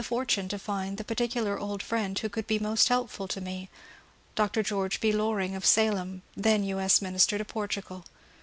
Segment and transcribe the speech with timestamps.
[0.03, 3.69] DEATH OF BROWNING 433 particular old friend who oould be most helpful to me,—
[4.35, 4.63] Dr.
[4.63, 5.11] George B.
[5.11, 6.79] Loring of Salem, then U.
[6.79, 7.03] S.
[7.03, 8.05] Minister to Portugal.